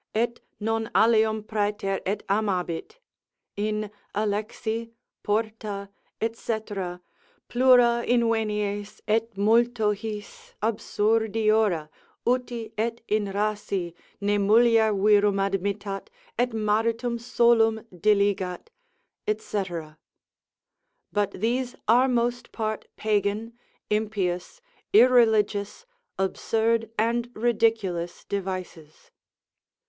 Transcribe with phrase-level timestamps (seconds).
[0.15, 2.97] et non alium praeter et amabit.
[3.55, 4.93] In Alexi.
[5.21, 5.89] Porta,
[6.19, 6.59] &c.,
[7.47, 11.87] plura invenies, et multo his absurdiora,
[12.25, 18.69] uti et in Rhasi, ne mulier virum admittat, et maritum solum diligat,
[19.37, 19.63] &c.
[21.13, 23.53] But these are most part Pagan,
[23.91, 24.61] impious,
[24.93, 25.85] irreligious,
[26.17, 29.11] absurd, and ridiculous devices.